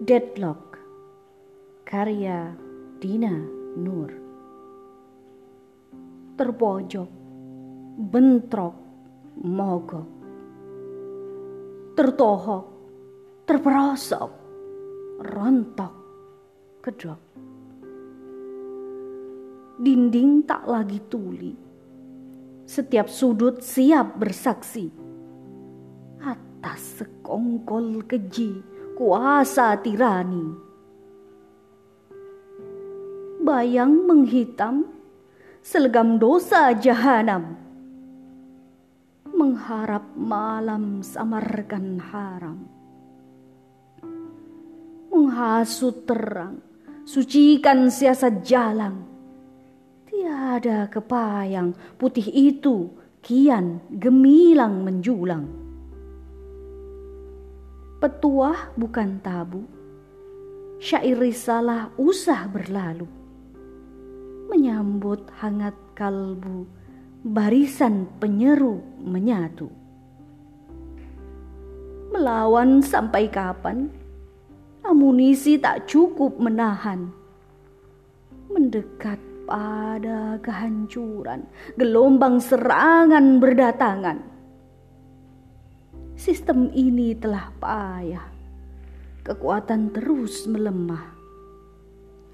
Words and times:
Deadlock. 0.00 0.80
Karya 1.84 2.56
Dina 3.04 3.36
Nur. 3.76 4.08
Terpojok. 6.40 7.10
Bentrok. 8.08 8.76
Mogok. 9.44 10.08
Tertohok. 11.92 12.64
Terperosok. 13.44 14.32
Rontok. 15.20 15.94
Kedok 16.80 17.20
Dinding 19.76 20.48
tak 20.48 20.64
lagi 20.64 20.96
tuli. 21.12 21.52
Setiap 22.64 23.04
sudut 23.12 23.60
siap 23.60 24.16
bersaksi. 24.16 24.88
Atas 26.24 27.04
sekongkol 27.04 28.00
keji 28.08 28.79
kuasa 29.00 29.80
tirani. 29.80 30.52
Bayang 33.40 34.04
menghitam 34.04 34.84
selegam 35.64 36.20
dosa 36.20 36.76
jahanam. 36.76 37.56
Mengharap 39.24 40.04
malam 40.12 41.00
samarkan 41.00 41.96
haram. 42.12 42.68
Menghasut 45.08 46.04
terang, 46.04 46.60
sucikan 47.08 47.88
siasat 47.88 48.44
jalan. 48.44 49.00
Tiada 50.04 50.92
kepayang 50.92 51.72
putih 51.96 52.28
itu 52.28 52.92
kian 53.24 53.80
gemilang 53.88 54.84
menjulang 54.84 55.59
Petuah 58.00 58.72
bukan 58.80 59.20
tabu, 59.20 59.68
syair 60.80 61.20
risalah 61.20 61.92
usah 62.00 62.48
berlalu. 62.48 63.04
Menyambut 64.48 65.28
hangat 65.36 65.76
kalbu, 65.92 66.64
barisan 67.20 68.08
penyeru 68.16 68.80
menyatu. 69.04 69.68
Melawan 72.08 72.80
sampai 72.80 73.28
kapan? 73.28 73.92
Amunisi 74.80 75.60
tak 75.60 75.84
cukup 75.84 76.40
menahan. 76.40 77.12
Mendekat 78.48 79.20
pada 79.44 80.40
kehancuran, 80.40 81.44
gelombang 81.76 82.40
serangan 82.40 83.36
berdatangan 83.36 84.29
Sistem 86.20 86.68
ini 86.76 87.16
telah 87.16 87.48
payah. 87.56 88.28
Kekuatan 89.24 89.88
terus 89.88 90.44
melemah. 90.44 91.16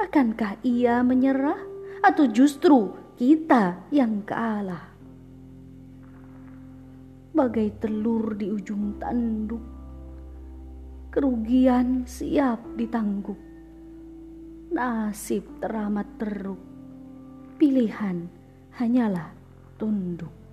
Akankah 0.02 0.58
ia 0.66 1.06
menyerah 1.06 1.62
atau 2.02 2.26
justru 2.26 2.90
kita 3.14 3.86
yang 3.94 4.26
kalah? 4.26 4.90
Bagai 7.30 7.78
telur 7.78 8.34
di 8.34 8.50
ujung 8.50 8.98
tanduk, 8.98 9.62
kerugian 11.14 12.10
siap 12.10 12.58
ditangguk. 12.74 13.38
Nasib 14.74 15.62
teramat 15.62 16.10
teruk, 16.18 16.58
pilihan 17.54 18.26
hanyalah 18.82 19.30
tunduk. 19.78 20.45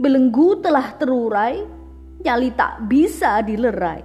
Belenggu 0.00 0.64
telah 0.64 0.96
terurai, 0.96 1.60
nyali 2.24 2.48
tak 2.56 2.88
bisa 2.88 3.44
dilerai. 3.44 4.00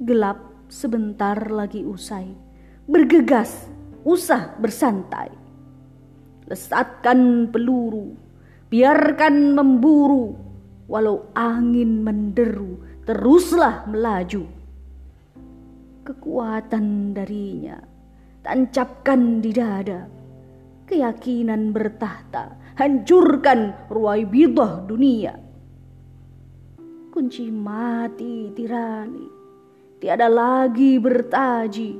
Gelap 0.00 0.40
sebentar 0.72 1.36
lagi 1.52 1.84
usai, 1.84 2.32
bergegas, 2.88 3.68
usah 4.08 4.56
bersantai. 4.56 5.28
Lesatkan 6.48 7.52
peluru, 7.52 8.16
biarkan 8.72 9.52
memburu, 9.52 10.32
walau 10.88 11.28
angin 11.36 12.00
menderu, 12.00 12.80
teruslah 13.04 13.84
melaju. 13.84 14.48
Kekuatan 16.08 17.12
darinya, 17.12 17.76
tancapkan 18.40 19.44
di 19.44 19.52
dada, 19.52 20.08
keyakinan 20.90 21.70
bertahta, 21.70 22.58
hancurkan 22.74 23.86
ruai 23.86 24.26
bidah 24.26 24.82
dunia. 24.82 25.38
Kunci 27.14 27.46
mati 27.54 28.50
tirani, 28.50 29.26
tiada 30.02 30.26
lagi 30.26 30.98
bertaji 30.98 31.90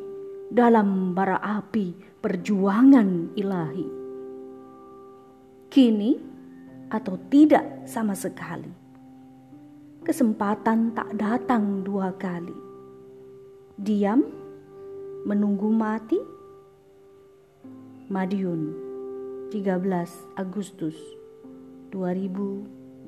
dalam 0.51 1.15
bara 1.15 1.39
api 1.39 2.19
perjuangan 2.19 3.39
ilahi. 3.39 3.89
Kini 5.71 6.11
atau 6.91 7.15
tidak 7.31 7.87
sama 7.87 8.19
sekali. 8.19 8.75
Kesempatan 10.03 10.91
tak 10.91 11.15
datang 11.15 11.87
dua 11.87 12.11
kali. 12.19 12.57
Diam, 13.79 14.27
menunggu 15.23 15.71
mati. 15.71 16.40
Madiun 18.11 18.75
13 19.55 20.35
Agustus 20.35 20.99
2021 21.95 23.07